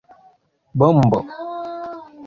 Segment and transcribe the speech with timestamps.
[0.79, 1.19] Bombo!